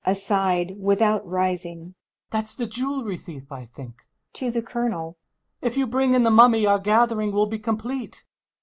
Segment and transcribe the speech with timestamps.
[0.03, 1.93] [Aside, withotd rising]
[2.31, 4.01] That's the jewelry thief, I think
[4.33, 5.19] [To the Colonel]
[5.61, 8.25] If you bring in the Mummy, our gathering will be complete.